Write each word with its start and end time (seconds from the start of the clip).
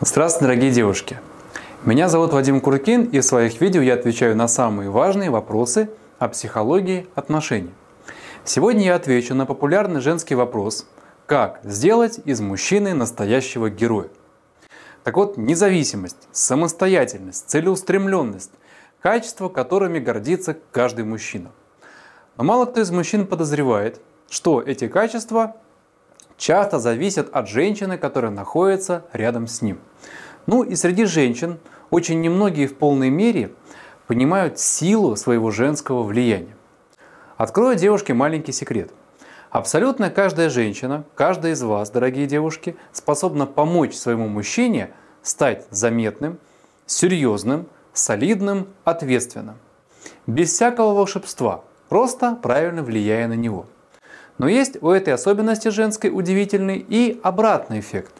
Здравствуйте, 0.00 0.46
дорогие 0.46 0.72
девушки! 0.72 1.20
Меня 1.84 2.08
зовут 2.08 2.32
Вадим 2.32 2.60
Куркин, 2.60 3.04
и 3.04 3.20
в 3.20 3.24
своих 3.24 3.60
видео 3.60 3.80
я 3.80 3.94
отвечаю 3.94 4.34
на 4.34 4.48
самые 4.48 4.90
важные 4.90 5.30
вопросы 5.30 5.88
о 6.18 6.26
психологии 6.26 7.06
отношений. 7.14 7.70
Сегодня 8.44 8.86
я 8.86 8.96
отвечу 8.96 9.36
на 9.36 9.46
популярный 9.46 10.00
женский 10.00 10.34
вопрос 10.34 10.88
«Как 11.26 11.60
сделать 11.62 12.18
из 12.24 12.40
мужчины 12.40 12.92
настоящего 12.92 13.70
героя?» 13.70 14.08
Так 15.04 15.16
вот, 15.16 15.36
независимость, 15.36 16.26
самостоятельность, 16.32 17.48
целеустремленность– 17.48 18.50
качества, 19.00 19.48
которыми 19.48 20.00
гордится 20.00 20.56
каждый 20.72 21.04
мужчина. 21.04 21.52
Но 22.36 22.42
мало 22.42 22.64
кто 22.64 22.80
из 22.80 22.90
мужчин 22.90 23.28
подозревает, 23.28 24.00
что 24.28 24.60
эти 24.60 24.88
качества 24.88 25.54
часто 26.36 26.78
зависят 26.78 27.28
от 27.32 27.48
женщины, 27.48 27.98
которая 27.98 28.30
находится 28.30 29.04
рядом 29.12 29.46
с 29.46 29.62
ним. 29.62 29.78
Ну 30.46 30.62
и 30.62 30.74
среди 30.74 31.04
женщин 31.04 31.58
очень 31.90 32.20
немногие 32.20 32.66
в 32.66 32.76
полной 32.76 33.10
мере 33.10 33.52
понимают 34.06 34.58
силу 34.58 35.16
своего 35.16 35.50
женского 35.50 36.02
влияния. 36.02 36.56
Открою 37.36 37.76
девушке 37.76 38.14
маленький 38.14 38.52
секрет. 38.52 38.90
Абсолютно 39.50 40.10
каждая 40.10 40.50
женщина, 40.50 41.04
каждая 41.14 41.52
из 41.52 41.62
вас, 41.62 41.90
дорогие 41.90 42.26
девушки, 42.26 42.76
способна 42.92 43.46
помочь 43.46 43.94
своему 43.94 44.28
мужчине 44.28 44.90
стать 45.22 45.66
заметным, 45.70 46.38
серьезным, 46.86 47.66
солидным, 47.92 48.66
ответственным. 48.84 49.56
Без 50.26 50.52
всякого 50.52 50.94
волшебства, 50.94 51.62
просто 51.88 52.36
правильно 52.42 52.82
влияя 52.82 53.28
на 53.28 53.34
него– 53.34 53.66
но 54.38 54.48
есть 54.48 54.82
у 54.82 54.90
этой 54.90 55.14
особенности 55.14 55.68
женской 55.68 56.10
удивительный 56.12 56.78
и 56.78 57.20
обратный 57.22 57.80
эффект. 57.80 58.14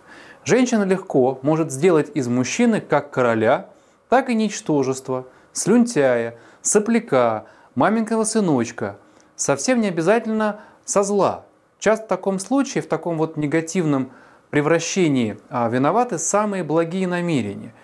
Женщина 0.45 0.85
легко 0.85 1.39
может 1.43 1.73
сделать 1.73 2.11
из 2.15 2.29
мужчины 2.29 2.81
как 2.81 3.11
короля, 3.11 3.69
так 4.09 4.29
и 4.29 4.35
ничтожество, 4.35 5.27
слюнтяя, 5.53 6.37
сопляка, 6.63 7.47
маменького 7.75 8.25
сыночка. 8.25 8.99
Совсем 9.37 9.81
не 9.81 9.89
обязательно 9.89 10.61
со 10.85 11.03
зла. 11.03 11.47
Часто 11.79 12.05
в 12.05 12.09
таком 12.09 12.39
случае, 12.39 12.83
в 12.83 12.87
таком 12.87 13.19
вот 13.19 13.37
негативном 13.37 14.11
превращении 14.51 15.37
а, 15.51 15.69
виноваты 15.69 16.19
самые 16.19 16.63
благие 16.63 17.09
намерения 17.09 17.75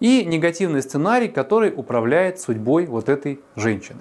и 0.00 0.24
негативный 0.24 0.82
сценарий, 0.82 1.28
который 1.28 1.72
управляет 1.74 2.38
судьбой 2.38 2.86
вот 2.86 3.08
этой 3.08 3.40
женщины. 3.56 4.00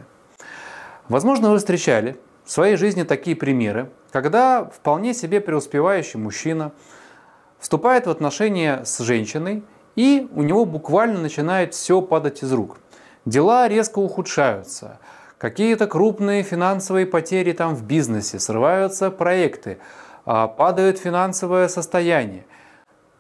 Возможно, 1.08 1.52
вы 1.52 1.58
встречали 1.58 2.18
в 2.48 2.52
своей 2.52 2.78
жизни 2.78 3.04
такие 3.04 3.36
примеры, 3.36 3.90
когда 4.10 4.64
вполне 4.64 5.14
себе 5.14 5.42
преуспевающий 5.42 6.18
мужчина 6.18 6.72
вступает 7.60 8.08
в 8.08 8.10
отношения 8.10 8.84
с 8.86 9.00
женщиной, 9.00 9.66
и 9.98 10.30
у 10.34 10.44
него 10.44 10.64
буквально 10.64 11.20
начинает 11.20 11.74
все 11.74 12.02
падать 12.02 12.44
из 12.44 12.54
рук. 12.54 12.78
Дела 13.26 13.68
резко 13.68 14.00
ухудшаются, 14.00 15.00
какие-то 15.38 15.88
крупные 15.88 16.42
финансовые 16.42 17.06
потери 17.06 17.52
там 17.52 17.76
в 17.76 17.84
бизнесе, 17.84 18.40
срываются 18.40 19.12
проекты, 19.12 19.80
а, 20.24 20.48
падает 20.48 21.00
финансовое 21.00 21.68
состояние. 21.68 22.46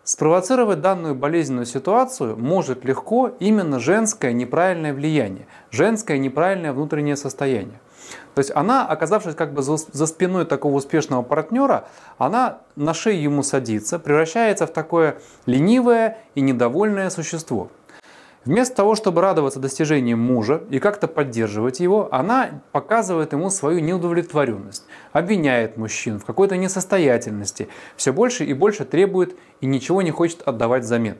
Спровоцировать 0.05 0.79
данную 0.79 1.15
болезненную 1.15 1.65
ситуацию 1.65 2.37
может 2.37 2.85
легко 2.85 3.27
именно 3.41 3.77
женское 3.77 4.31
неправильное 4.31 4.93
влияние, 4.93 5.47
женское 5.69 6.17
неправильное 6.17 6.71
внутреннее 6.71 7.17
состояние. 7.17 7.81
То 8.35 8.39
есть 8.39 8.51
она, 8.55 8.85
оказавшись 8.85 9.35
как 9.35 9.53
бы 9.53 9.61
за 9.61 10.07
спиной 10.07 10.45
такого 10.45 10.75
успешного 10.75 11.21
партнера, 11.21 11.87
она 12.17 12.59
на 12.75 12.93
шею 12.93 13.21
ему 13.21 13.43
садится, 13.43 13.99
превращается 13.99 14.67
в 14.67 14.71
такое 14.71 15.17
ленивое 15.45 16.17
и 16.35 16.41
недовольное 16.41 17.09
существо. 17.09 17.69
Вместо 18.45 18.77
того, 18.77 18.95
чтобы 18.95 19.19
радоваться 19.21 19.59
достижениям 19.59 20.19
мужа 20.19 20.63
и 20.69 20.79
как-то 20.79 21.09
поддерживать 21.09 21.81
его, 21.81 22.07
она 22.13 22.61
показывает 22.71 23.33
ему 23.33 23.49
свою 23.49 23.79
неудовлетворенность, 23.79 24.85
обвиняет 25.11 25.75
мужчин 25.75 26.17
в 26.17 26.23
какой-то 26.23 26.55
несостоятельности, 26.55 27.67
все 27.97 28.13
больше 28.13 28.45
и 28.45 28.53
больше 28.53 28.85
требует 28.85 29.35
и 29.59 29.65
ничего 29.65 30.01
не 30.01 30.11
хочет 30.11 30.43
отдавать 30.43 30.83
взамен. 30.83 31.17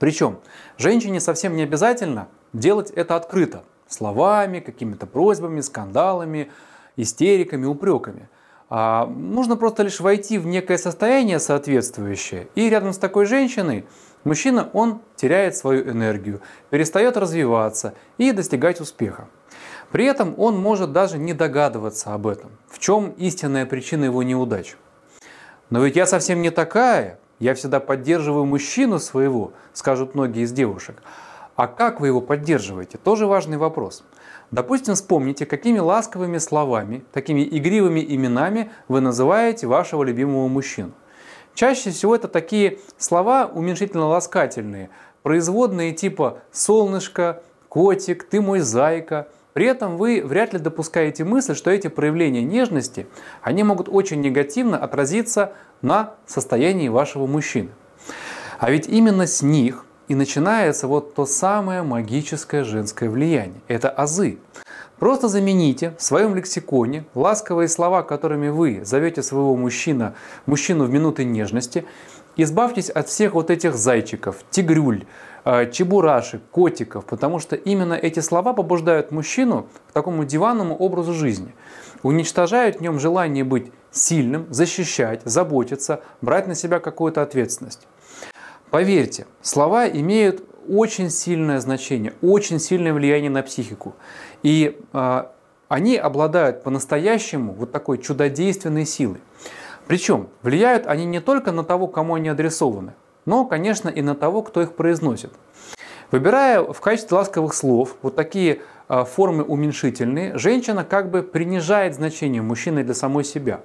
Причем 0.00 0.40
женщине 0.76 1.20
совсем 1.20 1.54
не 1.54 1.62
обязательно 1.62 2.26
делать 2.52 2.90
это 2.90 3.14
открыто– 3.14 3.62
словами, 3.94 4.60
какими-то 4.60 5.06
просьбами, 5.06 5.60
скандалами, 5.60 6.50
истериками, 6.96 7.64
упреками. 7.66 8.28
А 8.68 9.06
нужно 9.06 9.56
просто 9.56 9.82
лишь 9.82 10.00
войти 10.00 10.38
в 10.38 10.46
некое 10.46 10.78
состояние 10.78 11.38
соответствующее, 11.38 12.48
и 12.54 12.68
рядом 12.68 12.92
с 12.92 12.98
такой 12.98 13.26
женщиной 13.26 13.84
мужчина, 14.24 14.68
он 14.72 15.00
теряет 15.16 15.56
свою 15.56 15.88
энергию, 15.88 16.40
перестает 16.70 17.16
развиваться 17.16 17.94
и 18.18 18.32
достигать 18.32 18.80
успеха. 18.80 19.28
При 19.90 20.06
этом 20.06 20.34
он 20.38 20.58
может 20.58 20.92
даже 20.92 21.18
не 21.18 21.34
догадываться 21.34 22.14
об 22.14 22.26
этом, 22.26 22.50
в 22.68 22.78
чем 22.78 23.10
истинная 23.10 23.66
причина 23.66 24.04
его 24.04 24.22
неудач. 24.22 24.76
Но 25.70 25.84
ведь 25.84 25.96
я 25.96 26.06
совсем 26.06 26.42
не 26.42 26.50
такая, 26.50 27.18
я 27.38 27.54
всегда 27.54 27.80
поддерживаю 27.80 28.44
мужчину 28.44 28.98
своего, 28.98 29.52
скажут 29.72 30.14
многие 30.14 30.42
из 30.42 30.52
девушек. 30.52 31.02
А 31.56 31.68
как 31.68 32.00
вы 32.00 32.08
его 32.08 32.20
поддерживаете? 32.20 32.98
Тоже 32.98 33.26
важный 33.26 33.56
вопрос. 33.56 34.02
Допустим, 34.50 34.94
вспомните, 34.94 35.46
какими 35.46 35.78
ласковыми 35.78 36.38
словами, 36.38 37.04
такими 37.12 37.42
игривыми 37.42 38.04
именами 38.06 38.70
вы 38.88 39.00
называете 39.00 39.66
вашего 39.66 40.02
любимого 40.02 40.48
мужчину. 40.48 40.92
Чаще 41.54 41.90
всего 41.90 42.16
это 42.16 42.26
такие 42.26 42.78
слова 42.98 43.46
уменьшительно-ласкательные, 43.46 44.90
производные 45.22 45.92
типа 45.92 46.38
«солнышко», 46.50 47.42
«котик», 47.68 48.24
«ты 48.24 48.40
мой 48.40 48.60
зайка». 48.60 49.28
При 49.52 49.66
этом 49.66 49.96
вы 49.96 50.20
вряд 50.24 50.52
ли 50.52 50.58
допускаете 50.58 51.22
мысль, 51.22 51.54
что 51.54 51.70
эти 51.70 51.86
проявления 51.86 52.42
нежности, 52.42 53.06
они 53.40 53.62
могут 53.62 53.88
очень 53.88 54.20
негативно 54.20 54.78
отразиться 54.78 55.52
на 55.80 56.14
состоянии 56.26 56.88
вашего 56.88 57.28
мужчины. 57.28 57.70
А 58.58 58.72
ведь 58.72 58.88
именно 58.88 59.28
с 59.28 59.42
них 59.42 59.86
и 60.08 60.14
начинается 60.14 60.86
вот 60.86 61.14
то 61.14 61.26
самое 61.26 61.82
магическое 61.82 62.64
женское 62.64 63.08
влияние. 63.08 63.60
Это 63.68 63.88
азы. 63.88 64.38
Просто 64.98 65.28
замените 65.28 65.94
в 65.98 66.02
своем 66.02 66.34
лексиконе 66.34 67.04
ласковые 67.14 67.68
слова, 67.68 68.02
которыми 68.02 68.48
вы 68.48 68.84
зовете 68.84 69.22
своего 69.22 69.56
мужчина, 69.56 70.14
мужчину 70.46 70.84
в 70.84 70.90
минуты 70.90 71.24
нежности. 71.24 71.84
Избавьтесь 72.36 72.90
от 72.90 73.08
всех 73.08 73.34
вот 73.34 73.50
этих 73.50 73.74
зайчиков, 73.74 74.36
тигрюль, 74.50 75.04
э, 75.44 75.70
чебурашек, 75.70 76.42
котиков, 76.50 77.04
потому 77.04 77.38
что 77.38 77.56
именно 77.56 77.94
эти 77.94 78.20
слова 78.20 78.52
побуждают 78.52 79.10
мужчину 79.10 79.66
к 79.88 79.92
такому 79.92 80.24
диванному 80.24 80.76
образу 80.76 81.12
жизни. 81.12 81.54
Уничтожают 82.02 82.76
в 82.76 82.80
нем 82.80 82.98
желание 82.98 83.44
быть 83.44 83.72
сильным, 83.90 84.46
защищать, 84.50 85.22
заботиться, 85.24 86.00
брать 86.20 86.46
на 86.46 86.54
себя 86.54 86.80
какую-то 86.80 87.22
ответственность. 87.22 87.86
Поверьте, 88.74 89.28
слова 89.40 89.88
имеют 89.88 90.42
очень 90.68 91.08
сильное 91.08 91.60
значение, 91.60 92.12
очень 92.22 92.58
сильное 92.58 92.92
влияние 92.92 93.30
на 93.30 93.44
психику. 93.44 93.94
И 94.42 94.80
э, 94.92 95.24
они 95.68 95.96
обладают 95.96 96.64
по-настоящему 96.64 97.52
вот 97.52 97.70
такой 97.70 97.98
чудодейственной 97.98 98.84
силой. 98.84 99.20
Причем 99.86 100.28
влияют 100.42 100.88
они 100.88 101.04
не 101.04 101.20
только 101.20 101.52
на 101.52 101.62
того, 101.62 101.86
кому 101.86 102.16
они 102.16 102.28
адресованы, 102.28 102.94
но, 103.26 103.44
конечно, 103.44 103.88
и 103.88 104.02
на 104.02 104.16
того, 104.16 104.42
кто 104.42 104.60
их 104.60 104.74
произносит. 104.74 105.30
Выбирая 106.10 106.60
в 106.60 106.80
качестве 106.80 107.16
ласковых 107.16 107.54
слов 107.54 107.94
вот 108.02 108.16
такие 108.16 108.62
э, 108.88 109.04
формы 109.04 109.44
уменьшительные, 109.44 110.36
женщина 110.36 110.82
как 110.82 111.12
бы 111.12 111.22
принижает 111.22 111.94
значение 111.94 112.42
мужчины 112.42 112.82
для 112.82 112.94
самой 112.94 113.22
себя. 113.22 113.60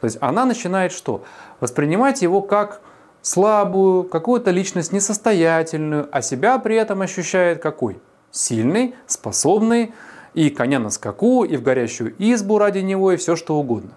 То 0.00 0.06
есть 0.06 0.16
она 0.22 0.46
начинает 0.46 0.92
что? 0.92 1.24
Воспринимать 1.60 2.22
его 2.22 2.40
как 2.40 2.80
слабую, 3.26 4.04
какую-то 4.04 4.52
личность 4.52 4.92
несостоятельную, 4.92 6.08
а 6.12 6.22
себя 6.22 6.58
при 6.60 6.76
этом 6.76 7.02
ощущает 7.02 7.60
какой? 7.60 7.98
Сильный, 8.30 8.94
способный, 9.08 9.92
и 10.34 10.48
коня 10.48 10.78
на 10.78 10.90
скаку, 10.90 11.42
и 11.42 11.56
в 11.56 11.62
горящую 11.62 12.14
избу 12.18 12.58
ради 12.58 12.78
него, 12.78 13.10
и 13.10 13.16
все 13.16 13.34
что 13.34 13.56
угодно. 13.56 13.90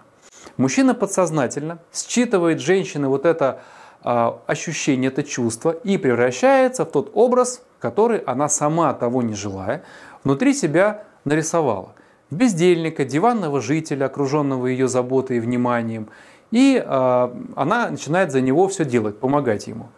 Мужчина 0.56 0.94
подсознательно 0.94 1.78
считывает 1.92 2.60
женщины 2.60 3.06
вот 3.06 3.24
это 3.24 3.60
э, 4.02 4.32
ощущение, 4.48 5.12
это 5.12 5.22
чувство 5.22 5.70
и 5.70 5.96
превращается 5.96 6.84
в 6.84 6.90
тот 6.90 7.12
образ, 7.14 7.62
который 7.78 8.18
она 8.18 8.48
сама 8.48 8.92
того 8.94 9.22
не 9.22 9.34
желая, 9.34 9.84
внутри 10.24 10.54
себя 10.54 11.04
нарисовала. 11.24 11.94
Бездельника, 12.32 13.04
диванного 13.04 13.60
жителя, 13.60 14.06
окруженного 14.06 14.66
ее 14.66 14.88
заботой 14.88 15.36
и 15.36 15.40
вниманием– 15.40 16.08
и 16.50 16.82
э, 16.84 17.34
она 17.56 17.90
начинает 17.90 18.32
за 18.32 18.40
него 18.40 18.68
все 18.68 18.84
делать, 18.84 19.18
помогать 19.18 19.66
ему. 19.66 19.88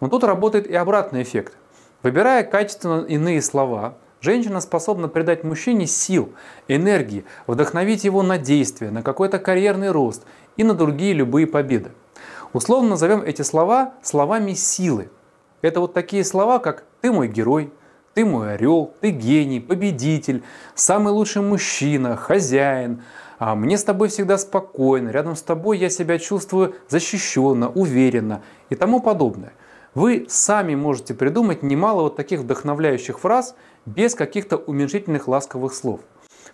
Но 0.00 0.08
тут 0.08 0.24
работает 0.24 0.66
и 0.66 0.74
обратный 0.74 1.22
эффект. 1.22 1.54
Выбирая 2.02 2.44
качественно 2.44 3.04
иные 3.04 3.42
слова, 3.42 3.94
женщина 4.20 4.60
способна 4.60 5.08
придать 5.08 5.44
мужчине 5.44 5.86
сил, 5.86 6.32
энергии, 6.68 7.24
вдохновить 7.46 8.04
его 8.04 8.22
на 8.22 8.38
действие, 8.38 8.90
на 8.90 9.02
какой-то 9.02 9.38
карьерный 9.38 9.90
рост 9.90 10.22
и 10.56 10.64
на 10.64 10.74
другие 10.74 11.12
любые 11.12 11.46
победы. 11.46 11.90
Условно 12.52 12.90
назовем 12.90 13.22
эти 13.22 13.42
слова 13.42 13.94
словами 14.02 14.54
силы. 14.54 15.10
Это 15.60 15.80
вот 15.80 15.92
такие 15.92 16.24
слова, 16.24 16.60
как 16.60 16.84
«ты 17.00 17.12
мой 17.12 17.28
герой», 17.28 17.72
«ты 18.18 18.24
мой 18.24 18.54
орел», 18.54 18.94
«ты 19.00 19.10
гений», 19.10 19.60
«победитель», 19.60 20.42
«самый 20.74 21.12
лучший 21.12 21.40
мужчина», 21.40 22.16
«хозяин», 22.16 23.04
а 23.38 23.54
мне 23.54 23.78
с 23.78 23.84
тобой 23.84 24.08
всегда 24.08 24.38
спокойно, 24.38 25.10
рядом 25.10 25.36
с 25.36 25.42
тобой 25.42 25.78
я 25.78 25.88
себя 25.88 26.18
чувствую 26.18 26.74
защищенно, 26.88 27.68
уверенно 27.70 28.42
и 28.70 28.74
тому 28.74 28.98
подобное. 28.98 29.52
Вы 29.94 30.26
сами 30.28 30.74
можете 30.74 31.14
придумать 31.14 31.62
немало 31.62 32.02
вот 32.02 32.16
таких 32.16 32.40
вдохновляющих 32.40 33.20
фраз 33.20 33.54
без 33.86 34.16
каких-то 34.16 34.56
уменьшительных 34.56 35.28
ласковых 35.28 35.72
слов. 35.72 36.00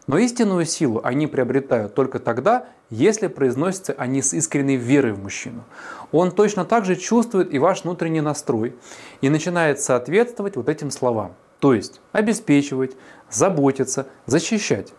Но 0.06 0.18
истинную 0.18 0.66
силу 0.66 1.00
они 1.02 1.26
приобретают 1.26 1.94
только 1.94 2.18
тогда, 2.18 2.66
если 2.90 3.26
произносятся 3.26 3.94
они 3.94 4.20
с 4.20 4.34
искренней 4.34 4.76
верой 4.76 5.14
в 5.14 5.22
мужчину. 5.22 5.64
Он 6.12 6.30
точно 6.30 6.66
так 6.66 6.84
же 6.84 6.94
чувствует 6.94 7.54
и 7.54 7.58
ваш 7.58 7.84
внутренний 7.84 8.20
настрой 8.20 8.76
и 9.22 9.30
начинает 9.30 9.80
соответствовать 9.80 10.56
вот 10.56 10.68
этим 10.68 10.90
словам. 10.90 11.32
То 11.64 11.72
есть 11.72 12.02
обеспечивать, 12.12 12.94
заботиться, 13.30 14.06
защищать. 14.26 14.92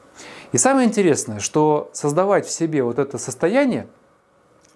И 0.52 0.58
самое 0.58 0.88
интересное, 0.88 1.38
что 1.38 1.92
создавать 1.94 2.48
в 2.48 2.50
себе 2.50 2.82
вот 2.82 2.98
это 2.98 3.20
состояние, 3.20 3.86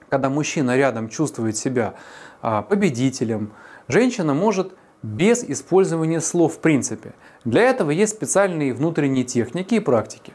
когда 0.08 0.30
мужчина 0.30 0.78
рядом 0.78 1.10
чувствует 1.10 1.58
себя 1.58 1.96
а, 2.44 2.62
победителем, 2.62 3.54
женщина 3.88 4.36
может 4.36 4.74
без 5.02 5.44
использования 5.44 6.22
слов 6.22 6.58
в 6.58 6.60
принципе. 6.60 7.16
Для 7.44 7.64
этого 7.64 7.90
есть 7.90 8.14
специальные 8.14 8.76
внутренние 8.76 9.24
техники 9.24 9.74
и 9.74 9.80
практики. 9.80 10.34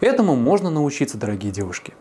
Этому 0.00 0.36
можно 0.36 0.70
научиться, 0.70 1.18
дорогие 1.18 1.50
девушки. 1.50 1.92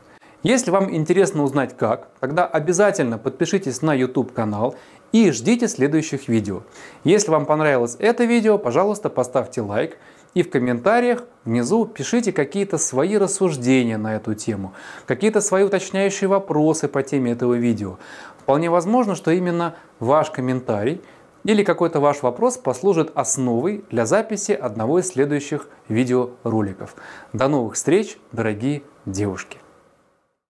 Если 0.43 0.69
вам 0.69 0.93
интересно 0.93 1.41
узнать 1.41 1.75
как, 1.75 2.09
тогда 2.19 2.45
обязательно 2.45 3.17
подпишитесь 3.17 3.81
на 3.81 3.95
YouTube 3.95 4.33
канал 4.33 4.75
и 5.13 5.31
ждите 5.31 5.69
следующих 5.69 6.27
видео. 6.27 6.63
Если 7.05 7.31
вам 7.31 7.45
понравилось 7.45 7.95
это 7.99 8.25
видео, 8.25 8.57
пожалуйста, 8.57 9.09
поставьте 9.09 9.61
лайк 9.61 9.97
и 10.33 10.41
в 10.41 10.49
комментариях 10.49 11.23
внизу 11.45 11.85
пишите 11.85 12.33
какие-то 12.33 12.77
свои 12.77 13.17
рассуждения 13.17 13.97
на 13.97 14.15
эту 14.15 14.33
тему, 14.33 14.73
какие-то 15.05 15.39
свои 15.39 15.63
уточняющие 15.63 16.27
вопросы 16.27 16.87
по 16.87 17.03
теме 17.03 17.31
этого 17.31 17.53
видео. 17.53 17.97
Вполне 18.39 18.69
возможно, 18.69 19.15
что 19.15 19.31
именно 19.31 19.75
ваш 19.99 20.31
комментарий 20.31 20.99
или 21.43 21.63
какой-то 21.63 21.99
ваш 21.99 22.23
вопрос 22.23 22.57
послужит 22.57 23.11
основой 23.15 23.85
для 23.91 24.05
записи 24.05 24.51
одного 24.51 24.99
из 24.99 25.09
следующих 25.09 25.67
видеороликов. 25.87 26.95
До 27.33 27.47
новых 27.47 27.75
встреч, 27.75 28.17
дорогие 28.31 28.81
девушки! 29.05 29.62